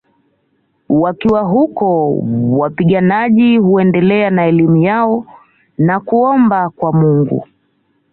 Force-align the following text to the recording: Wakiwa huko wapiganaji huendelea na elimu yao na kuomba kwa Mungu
Wakiwa 0.89 1.41
huko 1.41 2.15
wapiganaji 2.49 3.57
huendelea 3.57 4.29
na 4.29 4.45
elimu 4.45 4.77
yao 4.77 5.25
na 5.77 5.99
kuomba 5.99 6.69
kwa 6.69 6.93
Mungu 6.93 7.47